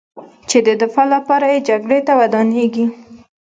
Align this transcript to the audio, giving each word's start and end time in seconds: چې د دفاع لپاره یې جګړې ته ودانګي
چې 0.49 0.57
د 0.67 0.69
دفاع 0.81 1.07
لپاره 1.15 1.45
یې 1.53 1.65
جګړې 1.69 1.99
ته 2.07 2.13
ودانګي 2.19 2.85